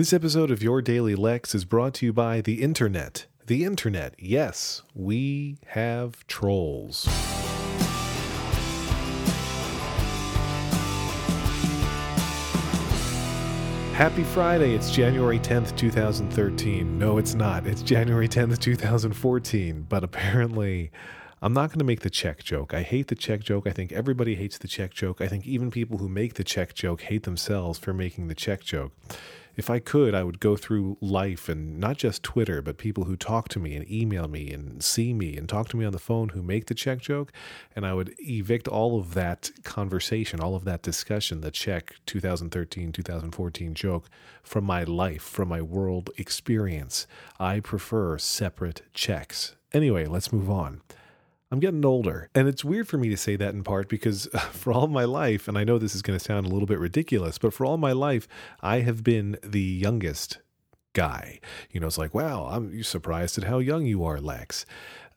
This 0.00 0.14
episode 0.14 0.50
of 0.50 0.62
Your 0.62 0.80
Daily 0.80 1.14
Lex 1.14 1.54
is 1.54 1.66
brought 1.66 1.92
to 1.96 2.06
you 2.06 2.12
by 2.14 2.40
the 2.40 2.62
Internet. 2.62 3.26
The 3.48 3.64
Internet, 3.64 4.14
yes, 4.18 4.80
we 4.94 5.58
have 5.66 6.26
trolls. 6.26 7.04
Happy 13.92 14.24
Friday. 14.24 14.74
It's 14.74 14.90
January 14.90 15.38
10th, 15.38 15.76
2013. 15.76 16.98
No, 16.98 17.18
it's 17.18 17.34
not. 17.34 17.66
It's 17.66 17.82
January 17.82 18.26
10th, 18.26 18.58
2014. 18.58 19.84
But 19.86 20.02
apparently, 20.02 20.92
I'm 21.42 21.54
not 21.54 21.70
going 21.70 21.78
to 21.78 21.86
make 21.86 22.00
the 22.00 22.10
check 22.10 22.44
joke. 22.44 22.74
I 22.74 22.82
hate 22.82 23.08
the 23.08 23.14
check 23.14 23.40
joke. 23.40 23.66
I 23.66 23.70
think 23.70 23.92
everybody 23.92 24.34
hates 24.34 24.58
the 24.58 24.68
check 24.68 24.92
joke. 24.92 25.22
I 25.22 25.26
think 25.26 25.46
even 25.46 25.70
people 25.70 25.96
who 25.96 26.08
make 26.08 26.34
the 26.34 26.44
check 26.44 26.74
joke 26.74 27.00
hate 27.00 27.22
themselves 27.22 27.78
for 27.78 27.94
making 27.94 28.28
the 28.28 28.34
check 28.34 28.60
joke. 28.60 28.92
If 29.56 29.70
I 29.70 29.78
could, 29.78 30.14
I 30.14 30.22
would 30.22 30.38
go 30.38 30.54
through 30.54 30.98
life 31.00 31.48
and 31.48 31.78
not 31.78 31.96
just 31.96 32.22
Twitter, 32.22 32.60
but 32.60 32.76
people 32.76 33.04
who 33.04 33.16
talk 33.16 33.48
to 33.48 33.58
me 33.58 33.74
and 33.74 33.90
email 33.90 34.28
me 34.28 34.52
and 34.52 34.84
see 34.84 35.14
me 35.14 35.36
and 35.36 35.48
talk 35.48 35.70
to 35.70 35.78
me 35.78 35.86
on 35.86 35.92
the 35.92 35.98
phone 35.98 36.30
who 36.30 36.42
make 36.42 36.66
the 36.66 36.74
check 36.74 37.00
joke. 37.00 37.32
And 37.74 37.86
I 37.86 37.94
would 37.94 38.14
evict 38.18 38.68
all 38.68 38.98
of 38.98 39.14
that 39.14 39.50
conversation, 39.64 40.40
all 40.40 40.54
of 40.54 40.64
that 40.64 40.82
discussion, 40.82 41.40
the 41.40 41.50
check 41.50 41.96
2013, 42.04 42.92
2014 42.92 43.74
joke 43.74 44.10
from 44.42 44.64
my 44.64 44.84
life, 44.84 45.22
from 45.22 45.48
my 45.48 45.62
world 45.62 46.10
experience. 46.18 47.06
I 47.38 47.60
prefer 47.60 48.18
separate 48.18 48.82
checks. 48.92 49.56
Anyway, 49.72 50.04
let's 50.04 50.32
move 50.32 50.50
on. 50.50 50.82
I'm 51.50 51.58
getting 51.58 51.84
older. 51.84 52.30
And 52.34 52.46
it's 52.46 52.64
weird 52.64 52.86
for 52.86 52.96
me 52.96 53.08
to 53.08 53.16
say 53.16 53.36
that 53.36 53.54
in 53.54 53.64
part 53.64 53.88
because 53.88 54.26
for 54.52 54.72
all 54.72 54.86
my 54.86 55.04
life, 55.04 55.48
and 55.48 55.58
I 55.58 55.64
know 55.64 55.78
this 55.78 55.94
is 55.94 56.02
going 56.02 56.18
to 56.18 56.24
sound 56.24 56.46
a 56.46 56.50
little 56.50 56.66
bit 56.66 56.78
ridiculous, 56.78 57.38
but 57.38 57.52
for 57.52 57.66
all 57.66 57.76
my 57.76 57.92
life, 57.92 58.28
I 58.60 58.80
have 58.80 59.02
been 59.02 59.36
the 59.42 59.60
youngest 59.60 60.38
guy. 60.92 61.40
You 61.70 61.80
know, 61.80 61.86
it's 61.86 61.98
like, 61.98 62.14
wow, 62.14 62.48
I'm 62.50 62.82
surprised 62.82 63.38
at 63.38 63.44
how 63.44 63.58
young 63.58 63.86
you 63.86 64.04
are, 64.04 64.20
Lex. 64.20 64.64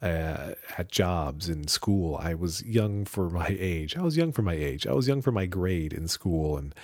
Uh, 0.02 0.53
at 0.77 0.91
jobs 0.91 1.47
in 1.47 1.66
school, 1.67 2.17
I 2.21 2.33
was 2.33 2.61
young 2.63 3.05
for 3.05 3.30
my 3.30 3.55
age. 3.58 3.95
I 3.95 4.02
was 4.02 4.17
young 4.17 4.33
for 4.33 4.41
my 4.41 4.53
age. 4.53 4.86
I 4.86 4.91
was 4.91 5.08
young 5.08 5.21
for 5.21 5.31
my 5.31 5.45
grade 5.45 5.93
in 5.93 6.09
school. 6.09 6.58
And 6.58 6.75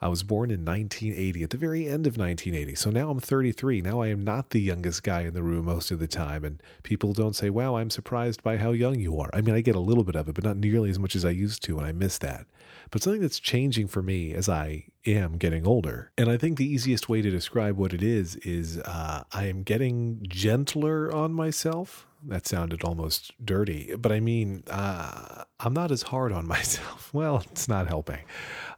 I 0.00 0.08
was 0.08 0.22
born 0.22 0.50
in 0.50 0.64
1980, 0.64 1.42
at 1.42 1.50
the 1.50 1.56
very 1.56 1.86
end 1.86 2.06
of 2.06 2.16
1980. 2.16 2.74
So 2.74 2.90
now 2.90 3.10
I'm 3.10 3.20
33. 3.20 3.80
Now 3.80 4.02
I 4.02 4.08
am 4.08 4.22
not 4.22 4.50
the 4.50 4.60
youngest 4.60 5.02
guy 5.02 5.22
in 5.22 5.34
the 5.34 5.42
room 5.42 5.66
most 5.66 5.90
of 5.90 5.98
the 5.98 6.06
time. 6.06 6.44
And 6.44 6.62
people 6.82 7.12
don't 7.12 7.34
say, 7.34 7.50
wow, 7.50 7.76
I'm 7.76 7.90
surprised 7.90 8.42
by 8.42 8.58
how 8.58 8.72
young 8.72 8.98
you 8.98 9.18
are. 9.18 9.30
I 9.32 9.40
mean, 9.40 9.54
I 9.54 9.60
get 9.60 9.74
a 9.74 9.80
little 9.80 10.04
bit 10.04 10.16
of 10.16 10.28
it, 10.28 10.34
but 10.34 10.44
not 10.44 10.58
nearly 10.58 10.90
as 10.90 10.98
much 10.98 11.16
as 11.16 11.24
I 11.24 11.30
used 11.30 11.62
to. 11.64 11.78
And 11.78 11.86
I 11.86 11.92
miss 11.92 12.18
that. 12.18 12.46
But 12.90 13.02
something 13.02 13.22
that's 13.22 13.40
changing 13.40 13.88
for 13.88 14.02
me 14.02 14.32
as 14.34 14.48
I 14.48 14.84
am 15.06 15.38
getting 15.38 15.66
older. 15.66 16.12
And 16.16 16.30
I 16.30 16.36
think 16.36 16.58
the 16.58 16.70
easiest 16.70 17.08
way 17.08 17.22
to 17.22 17.30
describe 17.30 17.76
what 17.76 17.92
it 17.92 18.02
is 18.02 18.36
is 18.36 18.78
uh, 18.78 19.24
I 19.32 19.46
am 19.46 19.62
getting 19.62 20.24
gentler 20.28 21.12
on 21.12 21.32
myself. 21.32 22.06
That 22.24 22.46
sounded 22.46 22.82
almost 22.82 23.32
dirty, 23.44 23.94
but 23.96 24.10
I 24.10 24.20
mean, 24.20 24.64
uh, 24.68 25.44
I'm 25.60 25.72
not 25.72 25.90
as 25.90 26.02
hard 26.02 26.32
on 26.32 26.46
myself. 26.56 27.12
Well, 27.12 27.44
it's 27.50 27.68
not 27.68 27.88
helping. 27.88 28.20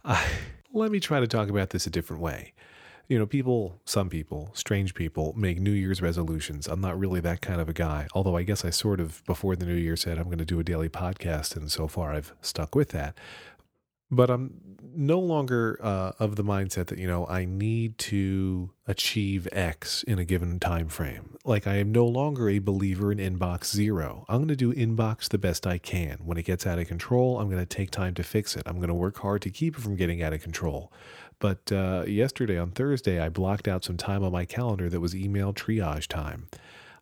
Uh, 0.05 0.25
let 0.73 0.91
me 0.91 1.01
try 1.01 1.21
to 1.21 1.27
talk 1.27 1.49
about 1.49 1.71
this 1.71 1.87
a 1.87 1.91
different 1.91 2.23
way. 2.23 2.53
You 3.09 3.19
know, 3.19 3.27
people, 3.27 3.81
some 3.87 4.11
people, 4.11 4.51
strange 4.53 4.95
people, 4.95 5.33
make 5.35 5.59
New 5.61 5.71
Year's 5.73 6.03
resolutions. 6.03 6.67
I'm 6.67 6.83
not 6.83 6.99
really 6.99 7.21
that 7.21 7.41
kind 7.41 7.59
of 7.59 7.69
a 7.69 7.73
guy, 7.73 8.07
although 8.13 8.37
I 8.37 8.43
guess 8.43 8.67
I 8.67 8.71
sort 8.71 9.01
of, 9.01 9.25
before 9.25 9.57
the 9.57 9.65
New 9.65 9.75
Year, 9.75 9.97
said 9.97 10.19
I'm 10.19 10.25
going 10.25 10.39
to 10.39 10.45
do 10.45 10.61
a 10.61 10.65
daily 10.65 10.91
podcast, 10.91 11.57
and 11.57 11.73
so 11.73 11.89
far 11.89 12.13
I've 12.13 12.35
stuck 12.43 12.75
with 12.75 12.91
that. 12.91 13.17
But 14.11 14.31
I'm 14.31 14.69
no 14.95 15.21
longer 15.21 15.79
uh, 15.81 16.13
of 16.19 16.37
the 16.37 16.43
mindset 16.43 16.87
that 16.87 16.99
you 16.99 17.07
know 17.07 17.27
I 17.27 17.45
need 17.45 17.99
to 17.99 18.71
achieve 18.87 19.47
X 19.53 20.03
in 20.03 20.19
a 20.19 20.25
given 20.25 20.59
time 20.59 20.89
frame. 20.89 21.37
Like 21.45 21.67
I 21.67 21.77
am 21.77 21.93
no 21.93 22.07
longer 22.07 22.49
a 22.49 22.59
believer 22.59 23.13
in 23.13 23.19
inbox 23.19 23.67
zero. 23.67 24.25
I'm 24.29 24.39
going 24.39 24.49
to 24.49 24.57
do 24.57 24.73
inbox 24.73 25.29
the 25.29 25.39
best 25.39 25.67
I 25.67 25.79
can. 25.79 26.19
When 26.25 26.37
it 26.37 26.45
gets 26.45 26.67
out 26.67 26.79
of 26.79 26.89
control, 26.89 27.39
I'm 27.39 27.49
going 27.49 27.65
to 27.65 27.67
take 27.67 27.91
time 27.91 28.15
to 28.15 28.23
fix 28.23 28.57
it. 28.57 28.63
I'm 28.67 28.77
going 28.77 28.89
to 28.89 28.95
work 28.95 29.19
hard 29.19 29.43
to 29.43 29.51
keep 29.51 29.77
it 29.77 29.81
from 29.81 29.97
getting 29.97 30.23
out 30.23 30.33
of 30.33 30.43
control. 30.43 30.93
But 31.39 31.71
uh, 31.71 32.05
yesterday 32.07 32.59
on 32.59 32.73
Thursday, 32.73 33.21
I 33.21 33.29
blocked 33.29 33.69
out 33.69 33.85
some 33.85 33.97
time 33.97 34.25
on 34.25 34.33
my 34.33 34.45
calendar 34.45 34.89
that 34.89 35.01
was 35.01 35.15
email 35.15 35.53
triage 35.55 36.09
time. 36.09 36.49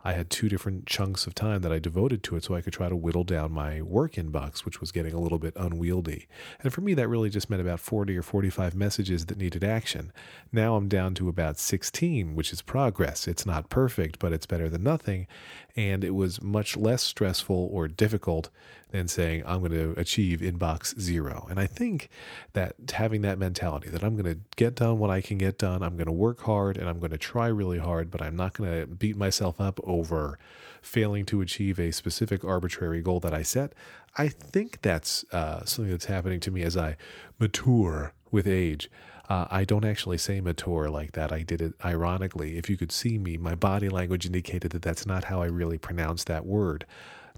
I 0.07 0.13
had 0.13 0.31
two 0.31 0.49
different 0.49 0.87
chunks 0.87 1.27
of 1.27 1.35
time 1.35 1.63
that 1.63 1.73
I 1.73 1.81
devoted 1.81 2.23
to 2.23 2.37
it 2.37 2.45
so 2.45 2.55
I 2.55 2.61
could 2.61 2.73
try 2.73 2.89
to 2.89 2.95
whittle 2.95 3.25
down 3.25 3.51
my 3.51 3.83
work 3.83 4.13
inbox, 4.13 4.65
which 4.65 4.81
was 4.81 4.93
getting 4.93 5.13
a 5.13 5.19
little 5.19 5.41
bit 5.41 5.53
unwieldy. 5.57 6.29
And 6.63 6.73
for 6.73 6.81
me, 6.81 6.95
that 6.95 7.09
really 7.09 7.29
just 7.29 7.51
meant 7.51 7.61
about 7.61 7.81
40 7.81 8.17
or 8.17 8.23
45 8.23 8.77
messages 8.77 9.27
that 9.27 9.37
needed 9.37 9.65
action. 9.65 10.13
Now 10.53 10.77
I'm 10.77 10.87
down 10.87 11.15
to 11.15 11.29
about 11.29 11.59
16, 11.59 12.37
which 12.37 12.53
is 12.53 12.63
progress. 12.63 13.27
It's 13.27 13.45
not 13.45 13.69
perfect, 13.69 14.21
but 14.21 14.33
it's 14.33 14.47
better 14.47 14.69
than 14.69 14.85
nothing. 14.85 15.27
And 15.75 16.05
it 16.05 16.15
was 16.15 16.41
much 16.41 16.77
less 16.77 17.03
stressful 17.03 17.69
or 17.73 17.89
difficult 17.89 18.51
than 18.93 19.09
saying, 19.09 19.43
I'm 19.45 19.59
going 19.61 19.73
to 19.73 19.99
achieve 19.99 20.41
inbox 20.41 20.99
zero. 20.99 21.47
And 21.51 21.59
I 21.59 21.67
think 21.67 22.09
that 22.53 22.77
having 22.95 23.23
that 23.23 23.39
mentality 23.39 23.89
that 23.91 24.03
I'm 24.03 24.17
going 24.17 24.33
to 24.33 24.41
get 24.57 24.77
done 24.77 24.99
what 24.99 25.11
I 25.11 25.21
can 25.21 25.39
get 25.39 25.59
done, 25.59 25.83
I'm 25.83 25.97
going 25.97 26.07
to 26.07 26.13
work 26.13 26.43
hard 26.43 26.77
and 26.77 26.89
I'm 26.89 27.01
going 27.01 27.11
to 27.11 27.19
try 27.19 27.49
really 27.49 27.79
hard, 27.79 28.11
but 28.11 28.23
I'm 28.23 28.37
not 28.37 28.55
going 28.55 28.81
to 28.81 28.87
beat 28.87 29.17
myself 29.17 29.61
up 29.61 29.81
over 29.99 30.39
failing 30.83 31.25
to 31.27 31.41
achieve 31.41 31.79
a 31.79 31.91
specific 31.91 32.45
arbitrary 32.45 33.03
goal 33.03 33.21
that 33.21 33.35
I 33.35 33.43
set. 33.43 33.73
I 34.17 34.29
think 34.29 34.83
that's 34.83 35.25
uh, 35.33 35.65
something 35.65 35.91
that's 35.91 36.05
happening 36.07 36.41
to 36.41 36.51
me 36.51 36.63
as 36.63 36.77
I 36.77 36.97
mature 37.39 38.13
with 38.31 38.47
age. 38.47 38.91
Uh, 39.29 39.47
I 39.51 39.65
don't 39.65 39.85
actually 39.85 40.19
say 40.19 40.41
mature 40.41 40.89
like 40.89 41.13
that. 41.13 41.33
I 41.33 41.43
did 41.43 41.61
it 41.61 41.75
ironically. 41.85 42.57
If 42.57 42.71
you 42.71 42.77
could 42.77 42.93
see 42.93 43.19
me, 43.19 43.37
my 43.37 43.57
body 43.57 43.89
language 43.89 44.25
indicated 44.25 44.71
that 44.71 44.83
that's 44.83 45.05
not 45.05 45.25
how 45.25 45.43
I 45.43 45.47
really 45.47 45.79
pronounce 45.79 46.23
that 46.25 46.47
word 46.47 46.87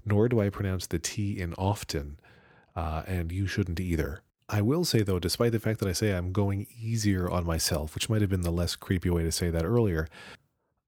nor 0.05 0.27
do 0.27 0.41
I 0.41 0.49
pronounce 0.49 0.87
the 0.87 0.99
T 0.99 1.39
in 1.39 1.53
often, 1.55 2.19
uh, 2.75 3.03
and 3.07 3.31
you 3.31 3.47
shouldn't 3.47 3.79
either. 3.79 4.21
I 4.49 4.61
will 4.61 4.83
say, 4.83 5.03
though, 5.03 5.19
despite 5.19 5.51
the 5.51 5.59
fact 5.59 5.79
that 5.79 5.87
I 5.87 5.93
say 5.93 6.11
I'm 6.11 6.31
going 6.31 6.65
easier 6.81 7.29
on 7.29 7.45
myself, 7.45 7.93
which 7.93 8.09
might 8.09 8.21
have 8.21 8.29
been 8.29 8.41
the 8.41 8.51
less 8.51 8.75
creepy 8.75 9.09
way 9.09 9.23
to 9.23 9.31
say 9.31 9.49
that 9.51 9.63
earlier, 9.63 10.07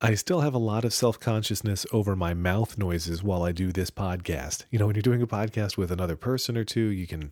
I 0.04 0.16
still 0.16 0.42
have 0.42 0.56
a 0.56 0.58
lot 0.58 0.84
of 0.84 0.96
self 0.96 1.20
consciousness 1.20 1.86
over 1.92 2.16
my 2.16 2.34
mouth 2.34 2.76
noises 2.76 3.22
while 3.22 3.44
I 3.44 3.52
do 3.52 3.72
this 3.72 3.92
podcast. 3.92 4.66
You 4.72 4.80
know, 4.80 4.88
when 4.88 4.96
you're 4.96 5.04
doing 5.04 5.22
a 5.22 5.28
podcast 5.28 5.78
with 5.78 5.92
another 5.92 6.16
person 6.16 6.58
or 6.58 6.64
two, 6.64 6.88
you 6.88 7.06
can 7.06 7.32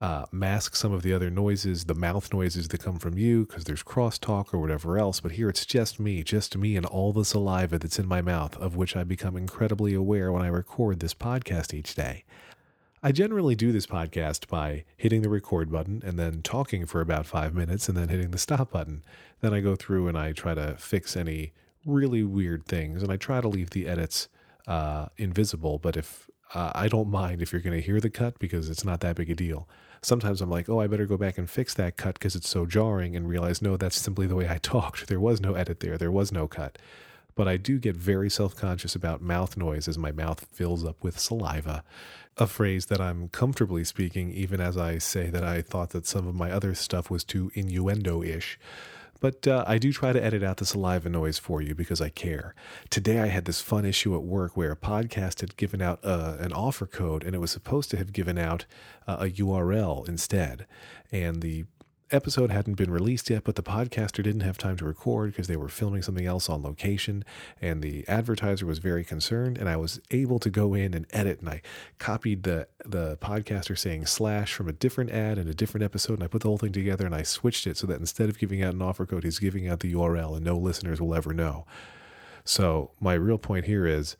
uh, 0.00 0.26
mask 0.32 0.74
some 0.74 0.92
of 0.92 1.02
the 1.02 1.12
other 1.12 1.30
noises, 1.30 1.84
the 1.84 1.94
mouth 1.94 2.32
noises 2.32 2.66
that 2.66 2.82
come 2.82 2.98
from 2.98 3.16
you, 3.16 3.46
because 3.46 3.62
there's 3.62 3.84
crosstalk 3.84 4.52
or 4.52 4.58
whatever 4.58 4.98
else. 4.98 5.20
But 5.20 5.32
here 5.32 5.48
it's 5.48 5.64
just 5.64 6.00
me, 6.00 6.24
just 6.24 6.56
me 6.56 6.76
and 6.76 6.84
all 6.84 7.12
the 7.12 7.24
saliva 7.24 7.78
that's 7.78 8.00
in 8.00 8.08
my 8.08 8.20
mouth, 8.20 8.56
of 8.56 8.74
which 8.74 8.96
I 8.96 9.04
become 9.04 9.36
incredibly 9.36 9.94
aware 9.94 10.32
when 10.32 10.42
I 10.42 10.48
record 10.48 10.98
this 10.98 11.14
podcast 11.14 11.72
each 11.72 11.94
day. 11.94 12.24
I 13.04 13.12
generally 13.12 13.54
do 13.54 13.70
this 13.70 13.86
podcast 13.86 14.48
by 14.48 14.82
hitting 14.96 15.22
the 15.22 15.28
record 15.28 15.70
button 15.70 16.02
and 16.04 16.18
then 16.18 16.42
talking 16.42 16.86
for 16.86 17.00
about 17.00 17.24
five 17.24 17.54
minutes 17.54 17.88
and 17.88 17.96
then 17.96 18.08
hitting 18.08 18.32
the 18.32 18.38
stop 18.38 18.72
button. 18.72 19.04
Then 19.42 19.54
I 19.54 19.60
go 19.60 19.76
through 19.76 20.08
and 20.08 20.18
I 20.18 20.32
try 20.32 20.54
to 20.54 20.74
fix 20.76 21.16
any 21.16 21.52
really 21.84 22.22
weird 22.22 22.66
things 22.66 23.02
and 23.02 23.12
I 23.12 23.16
try 23.16 23.40
to 23.40 23.48
leave 23.48 23.70
the 23.70 23.86
edits 23.86 24.28
uh, 24.66 25.06
invisible. 25.16 25.78
But 25.78 25.96
if 25.96 26.28
uh, 26.54 26.72
I 26.74 26.88
don't 26.88 27.08
mind 27.08 27.42
if 27.42 27.52
you're 27.52 27.62
going 27.62 27.76
to 27.78 27.84
hear 27.84 28.00
the 28.00 28.10
cut 28.10 28.38
because 28.38 28.70
it's 28.70 28.84
not 28.84 29.00
that 29.00 29.16
big 29.16 29.30
a 29.30 29.34
deal 29.34 29.68
sometimes 30.04 30.40
I'm 30.40 30.50
like, 30.50 30.68
oh, 30.68 30.80
I 30.80 30.86
better 30.86 31.06
go 31.06 31.16
back 31.16 31.38
and 31.38 31.48
fix 31.48 31.74
that 31.74 31.96
cut 31.96 32.14
because 32.14 32.36
it's 32.36 32.48
so 32.48 32.66
jarring 32.66 33.16
and 33.16 33.28
realize, 33.28 33.62
no, 33.62 33.76
that's 33.76 33.96
simply 33.96 34.26
the 34.26 34.36
way 34.36 34.48
I 34.48 34.58
talked. 34.62 35.08
There 35.08 35.20
was 35.20 35.40
no 35.40 35.54
edit 35.54 35.80
there, 35.80 35.98
there 35.98 36.12
was 36.12 36.30
no 36.30 36.46
cut. 36.46 36.78
But 37.36 37.48
I 37.48 37.56
do 37.56 37.78
get 37.80 37.96
very 37.96 38.30
self 38.30 38.54
conscious 38.54 38.94
about 38.94 39.20
mouth 39.20 39.56
noise 39.56 39.88
as 39.88 39.98
my 39.98 40.12
mouth 40.12 40.46
fills 40.52 40.84
up 40.84 41.02
with 41.02 41.18
saliva. 41.18 41.82
A 42.36 42.46
phrase 42.46 42.86
that 42.86 43.00
I'm 43.00 43.28
comfortably 43.28 43.84
speaking, 43.84 44.30
even 44.32 44.60
as 44.60 44.76
I 44.76 44.98
say 44.98 45.30
that 45.30 45.44
I 45.44 45.60
thought 45.62 45.90
that 45.90 46.06
some 46.06 46.28
of 46.28 46.34
my 46.34 46.50
other 46.50 46.74
stuff 46.74 47.10
was 47.10 47.24
too 47.24 47.50
innuendo 47.54 48.22
ish. 48.22 48.58
But 49.20 49.46
uh, 49.46 49.64
I 49.66 49.78
do 49.78 49.92
try 49.92 50.12
to 50.12 50.22
edit 50.22 50.42
out 50.42 50.58
the 50.58 50.66
saliva 50.66 51.08
noise 51.08 51.38
for 51.38 51.62
you 51.62 51.74
because 51.74 52.00
I 52.00 52.08
care. 52.08 52.54
Today 52.90 53.20
I 53.20 53.26
had 53.26 53.44
this 53.44 53.60
fun 53.60 53.84
issue 53.84 54.14
at 54.14 54.22
work 54.22 54.56
where 54.56 54.72
a 54.72 54.76
podcast 54.76 55.40
had 55.40 55.56
given 55.56 55.80
out 55.80 56.00
uh, 56.02 56.36
an 56.40 56.52
offer 56.52 56.86
code 56.86 57.24
and 57.24 57.34
it 57.34 57.38
was 57.38 57.50
supposed 57.50 57.90
to 57.90 57.96
have 57.96 58.12
given 58.12 58.38
out 58.38 58.66
uh, 59.06 59.16
a 59.20 59.30
URL 59.30 60.08
instead. 60.08 60.66
And 61.10 61.42
the 61.42 61.64
episode 62.10 62.50
hadn't 62.50 62.74
been 62.74 62.90
released 62.90 63.30
yet, 63.30 63.44
but 63.44 63.56
the 63.56 63.62
podcaster 63.62 64.22
didn't 64.22 64.40
have 64.40 64.58
time 64.58 64.76
to 64.76 64.84
record 64.84 65.32
because 65.32 65.46
they 65.46 65.56
were 65.56 65.68
filming 65.68 66.02
something 66.02 66.26
else 66.26 66.48
on 66.48 66.62
location. 66.62 67.24
And 67.60 67.82
the 67.82 68.06
advertiser 68.08 68.66
was 68.66 68.78
very 68.78 69.04
concerned, 69.04 69.58
and 69.58 69.68
I 69.68 69.76
was 69.76 70.00
able 70.10 70.38
to 70.40 70.50
go 70.50 70.74
in 70.74 70.94
and 70.94 71.06
edit. 71.10 71.40
And 71.40 71.48
I 71.48 71.62
copied 71.98 72.42
the 72.42 72.68
the 72.84 73.16
podcaster 73.18 73.76
saying 73.78 74.06
slash 74.06 74.52
from 74.52 74.68
a 74.68 74.72
different 74.72 75.10
ad 75.10 75.38
and 75.38 75.48
a 75.48 75.54
different 75.54 75.84
episode, 75.84 76.14
and 76.14 76.24
I 76.24 76.28
put 76.28 76.42
the 76.42 76.48
whole 76.48 76.58
thing 76.58 76.72
together 76.72 77.06
and 77.06 77.14
I 77.14 77.22
switched 77.22 77.66
it 77.66 77.76
so 77.76 77.86
that 77.86 78.00
instead 78.00 78.28
of 78.28 78.38
giving 78.38 78.62
out 78.62 78.74
an 78.74 78.82
offer 78.82 79.06
code, 79.06 79.24
he's 79.24 79.38
giving 79.38 79.68
out 79.68 79.80
the 79.80 79.92
URL, 79.92 80.36
and 80.36 80.44
no 80.44 80.56
listeners 80.56 81.00
will 81.00 81.14
ever 81.14 81.32
know. 81.32 81.66
So 82.44 82.92
my 83.00 83.14
real 83.14 83.38
point 83.38 83.66
here 83.66 83.86
is. 83.86 84.16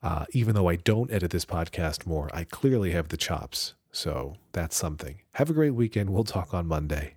Uh, 0.00 0.24
even 0.30 0.54
though 0.54 0.68
I 0.68 0.76
don't 0.76 1.10
edit 1.10 1.32
this 1.32 1.44
podcast 1.44 2.06
more, 2.06 2.30
I 2.32 2.44
clearly 2.44 2.92
have 2.92 3.08
the 3.08 3.16
chops. 3.16 3.74
So 3.90 4.36
that's 4.52 4.76
something. 4.76 5.22
Have 5.32 5.50
a 5.50 5.52
great 5.52 5.74
weekend. 5.74 6.10
We'll 6.10 6.22
talk 6.22 6.54
on 6.54 6.68
Monday. 6.68 7.14